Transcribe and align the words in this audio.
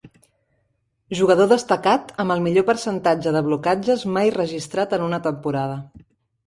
Jugador 1.19 1.49
Destacat 1.51 2.13
amb 2.25 2.35
el 2.37 2.41
millor 2.47 2.65
percentatge 2.73 3.35
de 3.37 3.45
blocatges 3.51 4.09
mai 4.19 4.35
registrat 4.41 4.99
en 5.01 5.07
una 5.11 5.23
temporada. 5.31 5.83